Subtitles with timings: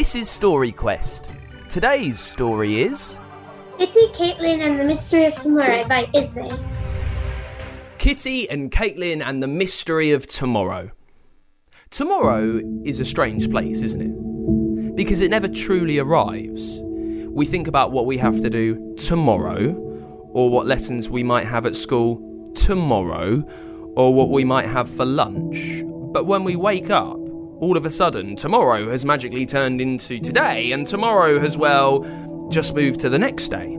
[0.00, 1.28] This is Story Quest.
[1.68, 3.20] Today's story is
[3.76, 6.48] Kitty, Caitlin, and the Mystery of Tomorrow by Izzy.
[7.98, 10.90] Kitty and Caitlin and the Mystery of Tomorrow.
[11.90, 14.96] Tomorrow is a strange place, isn't it?
[14.96, 16.80] Because it never truly arrives.
[17.26, 19.74] We think about what we have to do tomorrow,
[20.30, 23.44] or what lessons we might have at school tomorrow,
[23.96, 25.82] or what we might have for lunch.
[25.84, 27.20] But when we wake up,
[27.60, 32.00] all of a sudden, tomorrow has magically turned into today, and tomorrow has, well,
[32.50, 33.76] just moved to the next day.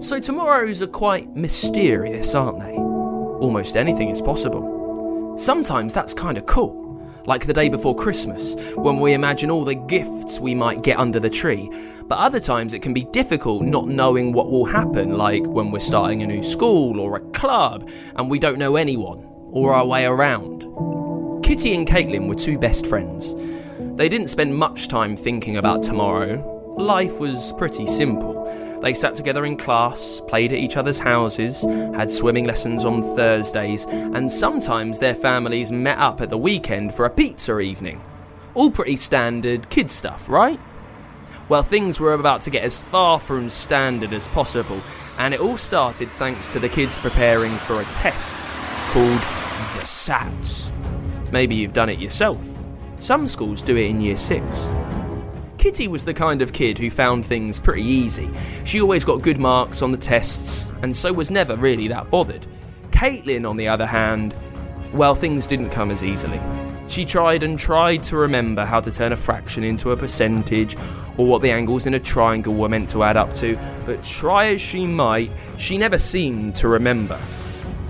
[0.00, 2.74] So tomorrows are quite mysterious, aren't they?
[2.74, 5.34] Almost anything is possible.
[5.38, 6.78] Sometimes that's kind of cool.
[7.24, 11.20] Like the day before Christmas, when we imagine all the gifts we might get under
[11.20, 11.70] the tree.
[12.04, 15.80] But other times it can be difficult not knowing what will happen, like when we're
[15.80, 20.04] starting a new school or a club and we don't know anyone or our way
[20.04, 20.64] around.
[21.50, 23.34] Kitty and Caitlin were two best friends.
[23.96, 26.76] They didn't spend much time thinking about tomorrow.
[26.78, 28.44] Life was pretty simple.
[28.80, 31.62] They sat together in class, played at each other's houses,
[31.92, 37.04] had swimming lessons on Thursdays, and sometimes their families met up at the weekend for
[37.04, 38.00] a pizza evening.
[38.54, 40.60] All pretty standard kid stuff, right?
[41.48, 44.80] Well, things were about to get as far from standard as possible,
[45.18, 48.40] and it all started thanks to the kids preparing for a test
[48.92, 49.18] called
[49.74, 50.70] the SATs.
[51.32, 52.38] Maybe you've done it yourself.
[52.98, 54.44] Some schools do it in year six.
[55.58, 58.30] Kitty was the kind of kid who found things pretty easy.
[58.64, 62.46] She always got good marks on the tests, and so was never really that bothered.
[62.90, 64.34] Caitlin, on the other hand,
[64.92, 66.40] well, things didn't come as easily.
[66.88, 70.76] She tried and tried to remember how to turn a fraction into a percentage
[71.16, 73.56] or what the angles in a triangle were meant to add up to,
[73.86, 77.20] but try as she might, she never seemed to remember.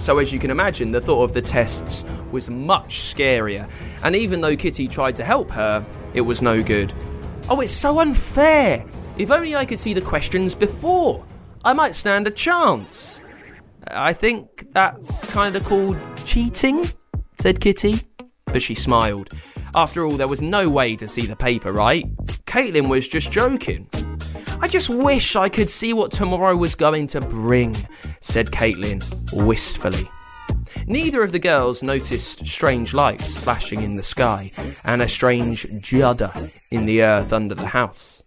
[0.00, 3.68] So, as you can imagine, the thought of the tests was much scarier,
[4.02, 5.84] and even though Kitty tried to help her,
[6.14, 6.90] it was no good.
[7.50, 8.82] Oh, it's so unfair.
[9.18, 11.22] If only I could see the questions before,
[11.66, 13.20] I might stand a chance.
[13.88, 16.88] I think that's kind of called cheating,
[17.38, 18.00] said Kitty.
[18.46, 19.34] But she smiled.
[19.74, 22.06] After all, there was no way to see the paper, right?
[22.46, 23.86] Caitlin was just joking.
[24.62, 27.74] I just wish I could see what tomorrow was going to bring,
[28.20, 30.08] said Caitlin wistfully.
[30.86, 34.50] Neither of the girls noticed strange lights flashing in the sky
[34.84, 36.30] and a strange judder
[36.70, 38.22] in the earth under the house.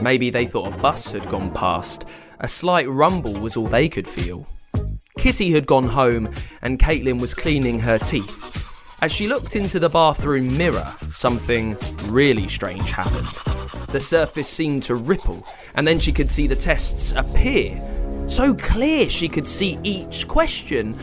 [0.00, 2.06] Maybe they thought a bus had gone past.
[2.40, 4.46] A slight rumble was all they could feel.
[5.18, 6.32] Kitty had gone home
[6.62, 8.65] and Caitlin was cleaning her teeth.
[9.02, 11.76] As she looked into the bathroom mirror, something
[12.06, 13.28] really strange happened.
[13.88, 17.78] The surface seemed to ripple, and then she could see the tests appear.
[18.26, 20.94] So clear she could see each question,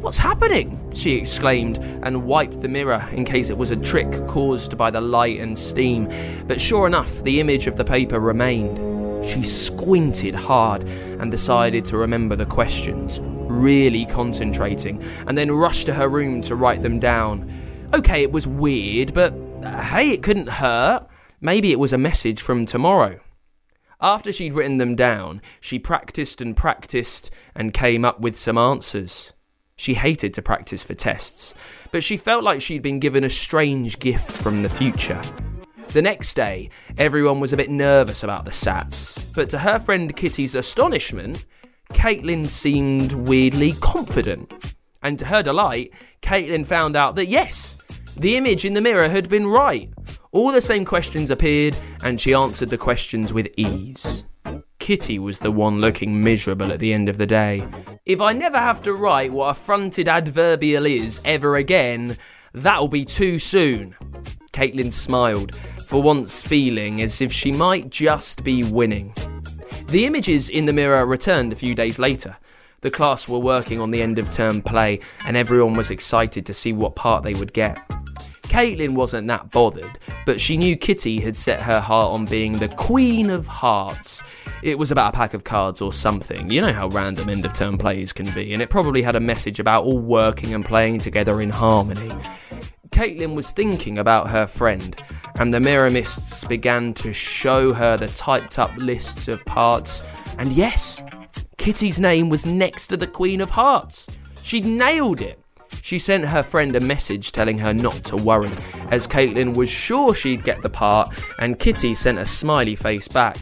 [0.00, 0.78] What's happening?
[0.92, 5.00] she exclaimed and wiped the mirror in case it was a trick caused by the
[5.00, 6.10] light and steam.
[6.48, 8.89] But sure enough, the image of the paper remained.
[9.22, 15.94] She squinted hard and decided to remember the questions, really concentrating, and then rushed to
[15.94, 17.50] her room to write them down.
[17.92, 21.06] Okay, it was weird, but uh, hey, it couldn't hurt.
[21.40, 23.20] Maybe it was a message from tomorrow.
[24.00, 29.34] After she'd written them down, she practiced and practiced and came up with some answers.
[29.76, 31.54] She hated to practice for tests,
[31.90, 35.20] but she felt like she'd been given a strange gift from the future.
[35.92, 40.14] The next day, everyone was a bit nervous about the SATs, but to her friend
[40.14, 41.46] Kitty's astonishment,
[41.92, 44.76] Caitlin seemed weirdly confident.
[45.02, 45.92] And to her delight,
[46.22, 47.76] Caitlin found out that yes,
[48.16, 49.92] the image in the mirror had been right.
[50.30, 54.24] All the same questions appeared, and she answered the questions with ease.
[54.78, 57.66] Kitty was the one looking miserable at the end of the day.
[58.06, 62.16] If I never have to write what a fronted adverbial is ever again,
[62.54, 63.96] that'll be too soon.
[64.52, 65.56] Caitlin smiled,
[65.90, 69.12] for once feeling as if she might just be winning.
[69.88, 72.36] The images in the mirror returned a few days later.
[72.80, 76.54] The class were working on the end of term play, and everyone was excited to
[76.54, 77.76] see what part they would get.
[78.42, 82.68] Caitlin wasn't that bothered, but she knew Kitty had set her heart on being the
[82.68, 84.22] Queen of Hearts.
[84.62, 86.52] It was about a pack of cards or something.
[86.52, 89.20] You know how random end of term plays can be, and it probably had a
[89.20, 92.12] message about all working and playing together in harmony.
[92.90, 94.94] Caitlin was thinking about her friend,
[95.40, 100.02] and the mirror mists began to show her the typed up lists of parts.
[100.36, 101.02] And yes,
[101.56, 104.06] Kitty's name was next to the Queen of Hearts.
[104.42, 105.42] She'd nailed it.
[105.80, 108.50] She sent her friend a message telling her not to worry,
[108.90, 113.38] as Caitlin was sure she'd get the part, and Kitty sent a smiley face back.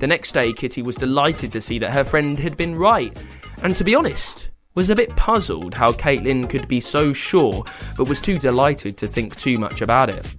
[0.00, 3.16] The next day, Kitty was delighted to see that her friend had been right,
[3.62, 7.64] and to be honest, was a bit puzzled how Caitlin could be so sure,
[7.96, 10.36] but was too delighted to think too much about it.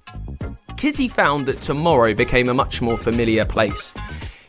[0.79, 3.93] Kitty found that tomorrow became a much more familiar place.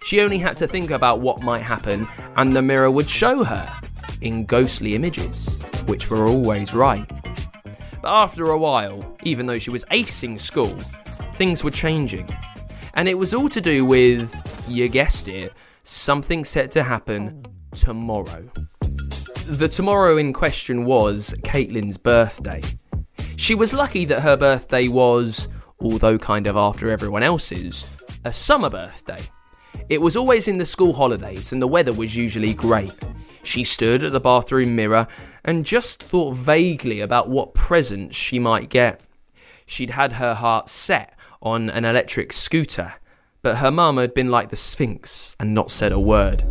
[0.05, 2.06] She only had to think about what might happen,
[2.37, 3.69] and the mirror would show her
[4.21, 7.11] in ghostly images, which were always right.
[8.00, 10.79] But after a while, even though she was acing school,
[11.35, 12.31] things were changing.
[12.94, 14.32] And it was all to do with,
[14.69, 18.49] you guessed it, something set to happen tomorrow.
[19.47, 22.62] The tomorrow in question was Caitlin's birthday.
[23.35, 25.49] She was lucky that her birthday was,
[25.81, 27.87] although kind of after everyone else's,
[28.25, 29.21] a summer birthday.
[29.88, 32.97] It was always in the school holidays and the weather was usually great.
[33.43, 35.06] She stood at the bathroom mirror
[35.44, 39.00] and just thought vaguely about what presents she might get.
[39.67, 42.94] She'd had her heart set on an electric scooter,
[43.43, 46.44] but her mum had been like the Sphinx and not said a word.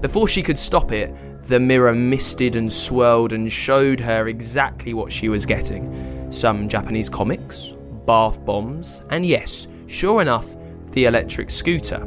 [0.00, 1.14] Before she could stop it,
[1.44, 7.08] the mirror misted and swirled and showed her exactly what she was getting some Japanese
[7.08, 7.74] comics,
[8.06, 10.56] bath bombs, and yes, sure enough,
[10.92, 12.06] the electric scooter.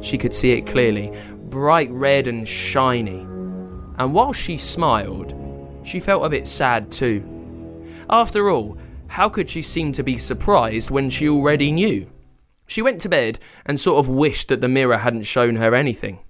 [0.00, 1.12] She could see it clearly,
[1.44, 3.20] bright red and shiny.
[3.98, 5.34] And while she smiled,
[5.82, 7.24] she felt a bit sad too.
[8.10, 8.78] After all,
[9.08, 12.06] how could she seem to be surprised when she already knew?
[12.66, 16.20] She went to bed and sort of wished that the mirror hadn't shown her anything.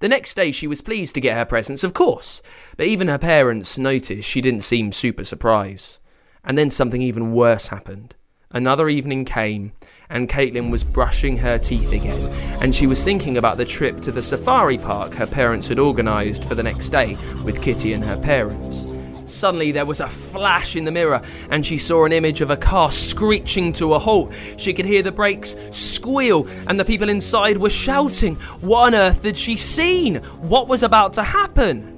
[0.00, 2.42] The next day, she was pleased to get her presents, of course,
[2.76, 6.00] but even her parents noticed she didn't seem super surprised.
[6.44, 8.14] And then something even worse happened.
[8.52, 9.72] Another evening came,
[10.08, 12.20] and Caitlin was brushing her teeth again,
[12.62, 16.44] and she was thinking about the trip to the safari park her parents had organised
[16.44, 18.86] for the next day with Kitty and her parents.
[19.24, 21.20] Suddenly, there was a flash in the mirror,
[21.50, 24.32] and she saw an image of a car screeching to a halt.
[24.56, 28.36] She could hear the brakes squeal, and the people inside were shouting.
[28.60, 30.16] What on earth had she seen?
[30.40, 31.95] What was about to happen?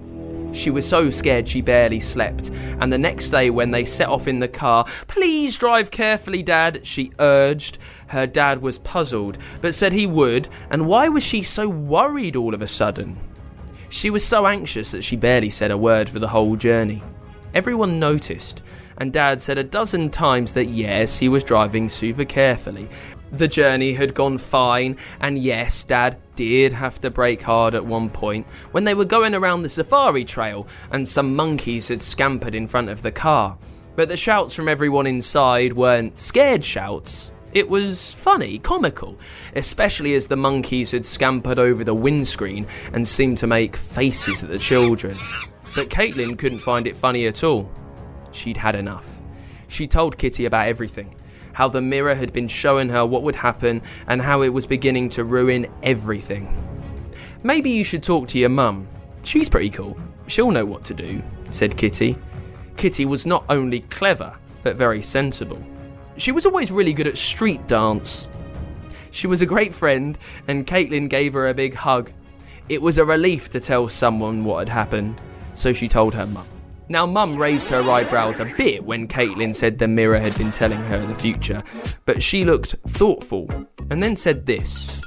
[0.52, 2.50] She was so scared she barely slept,
[2.80, 6.86] and the next day, when they set off in the car, please drive carefully, Dad,
[6.86, 7.78] she urged.
[8.08, 12.54] Her dad was puzzled, but said he would, and why was she so worried all
[12.54, 13.18] of a sudden?
[13.90, 17.02] She was so anxious that she barely said a word for the whole journey.
[17.54, 18.62] Everyone noticed,
[18.98, 22.88] and Dad said a dozen times that yes, he was driving super carefully.
[23.32, 28.08] The journey had gone fine, and yes, Dad did have to brake hard at one
[28.08, 32.69] point when they were going around the safari trail and some monkeys had scampered in
[32.69, 33.58] front of the car.
[33.96, 37.32] But the shouts from everyone inside weren't scared shouts.
[37.52, 39.19] It was funny, comical,
[39.56, 44.49] especially as the monkeys had scampered over the windscreen and seemed to make faces at
[44.49, 45.19] the children.
[45.75, 47.69] But Caitlin couldn't find it funny at all.
[48.31, 49.20] She'd had enough.
[49.67, 51.17] She told Kitty about everything
[51.52, 55.10] how the mirror had been showing her what would happen and how it was beginning
[55.10, 56.52] to ruin everything.
[57.42, 58.88] Maybe you should talk to your mum.
[59.22, 59.96] She's pretty cool.
[60.26, 62.16] She'll know what to do, said Kitty.
[62.76, 65.62] Kitty was not only clever, but very sensible.
[66.16, 68.28] She was always really good at street dance.
[69.10, 70.18] She was a great friend,
[70.48, 72.12] and Caitlin gave her a big hug.
[72.68, 75.20] It was a relief to tell someone what had happened,
[75.54, 76.46] so she told her mum.
[76.90, 80.81] Now, Mum raised her eyebrows a bit when Caitlin said the mirror had been telling
[80.85, 81.62] her the future,
[82.06, 83.46] but she looked thoughtful
[83.90, 85.02] and then said this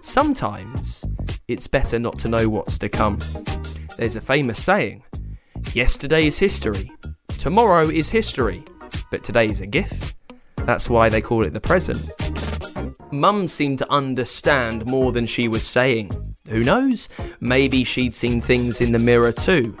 [0.00, 1.04] Sometimes
[1.48, 3.18] it's better not to know what's to come.
[3.96, 5.02] There's a famous saying
[5.72, 6.92] Yesterday is history,
[7.38, 8.64] tomorrow is history,
[9.10, 10.14] but today is a gift.
[10.58, 12.08] That's why they call it the present.
[13.10, 16.12] Mum seemed to understand more than she was saying.
[16.48, 17.08] Who knows?
[17.40, 19.76] Maybe she'd seen things in the mirror too.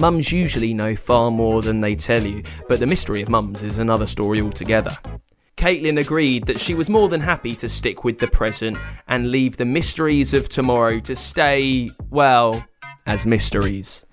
[0.00, 3.78] Mums usually know far more than they tell you, but the mystery of mums is
[3.78, 4.96] another story altogether.
[5.58, 8.78] Caitlin agreed that she was more than happy to stick with the present
[9.08, 12.66] and leave the mysteries of tomorrow to stay, well,
[13.04, 14.06] as mysteries.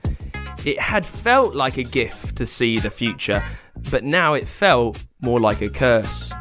[0.65, 3.41] It had felt like a gift to see the future,
[3.89, 6.33] but now it felt more like a curse.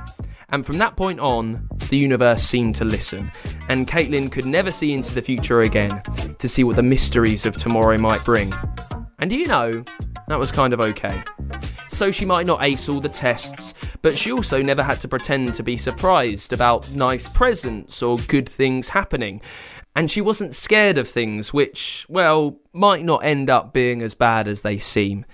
[0.48, 3.30] And from that point on, the universe seemed to listen,
[3.68, 6.02] and Caitlin could never see into the future again
[6.40, 8.52] to see what the mysteries of tomorrow might bring.
[9.18, 9.84] And you know,
[10.28, 11.22] that was kind of okay.
[11.88, 15.54] So she might not ace all the tests, but she also never had to pretend
[15.54, 19.40] to be surprised about nice presents or good things happening.
[19.94, 24.46] And she wasn't scared of things which, well, might not end up being as bad
[24.46, 25.24] as they seem.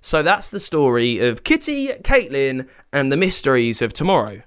[0.00, 4.42] So that's the story of Kitty, Caitlin, and the mysteries of tomorrow.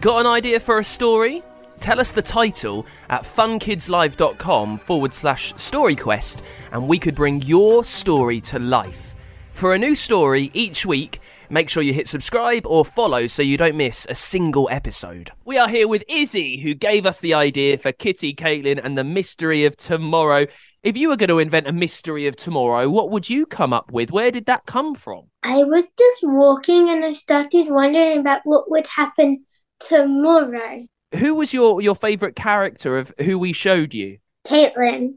[0.00, 1.42] Got an idea for a story?
[1.80, 6.42] Tell us the title at funkidslive.com forward slash storyquest
[6.72, 9.14] and we could bring your story to life.
[9.52, 13.56] For a new story each week, make sure you hit subscribe or follow so you
[13.56, 15.30] don't miss a single episode.
[15.44, 19.04] We are here with Izzy, who gave us the idea for Kitty, Caitlin, and the
[19.04, 20.46] mystery of tomorrow.
[20.82, 23.90] If you were going to invent a mystery of tomorrow, what would you come up
[23.90, 24.12] with?
[24.12, 25.24] Where did that come from?
[25.42, 29.44] I was just walking and I started wondering about what would happen
[29.80, 30.86] tomorrow.
[31.18, 34.18] Who was your, your favourite character of who we showed you?
[34.46, 35.14] Caitlin,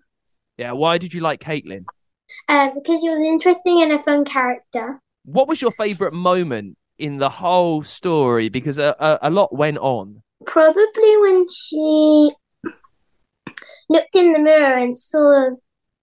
[0.58, 1.86] Yeah, why did you like Caitlin?
[2.48, 5.00] uh, because she was interesting and a fun character.
[5.25, 8.50] What was your favourite moment in the whole story?
[8.50, 10.22] Because a, a, a lot went on.
[10.46, 12.32] Probably when she
[13.89, 15.51] looked in the mirror and saw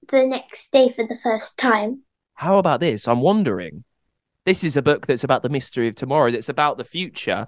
[0.08, 2.02] the next day for the first time.
[2.34, 3.08] How about this?
[3.08, 3.84] I'm wondering.
[4.44, 7.46] This is a book that's about the mystery of tomorrow, that's about the future.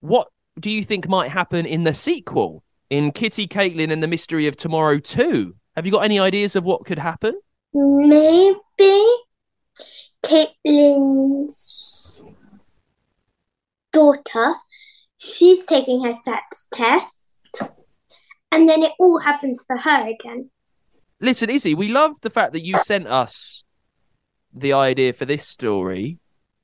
[0.00, 4.46] What do you think might happen in the sequel, in Kitty, Caitlin, and the Mystery
[4.46, 5.54] of Tomorrow 2?
[5.76, 7.40] Have you got any ideas of what could happen?
[7.72, 9.06] Maybe
[10.22, 12.24] Caitlin's
[13.92, 14.54] daughter,
[15.16, 17.62] she's taking her SATs test,
[18.50, 20.50] and then it all happens for her again.
[21.20, 23.64] Listen, Izzy, we love the fact that you sent us
[24.52, 26.18] the idea for this story.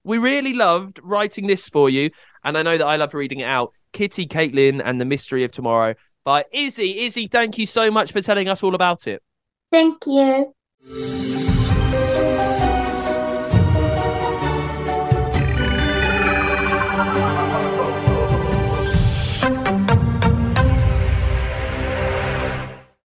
[0.09, 2.11] We really loved writing this for you,
[2.43, 3.75] and I know that I love reading it out.
[3.93, 7.01] Kitty, Caitlin, and the Mystery of Tomorrow by Izzy.
[7.01, 9.23] Izzy, thank you so much for telling us all about it.
[9.71, 11.38] Thank you.